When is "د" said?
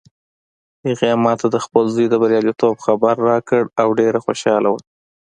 1.53-1.57, 2.09-2.15